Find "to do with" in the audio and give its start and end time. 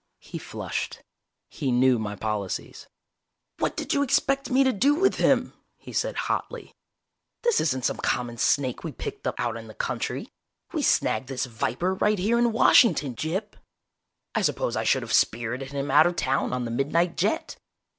4.63-5.17